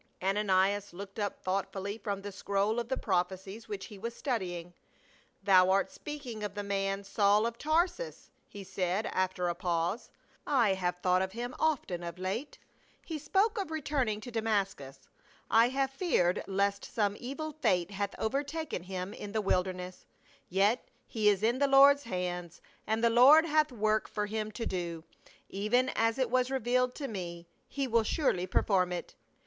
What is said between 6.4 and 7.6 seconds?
of the man, Saul of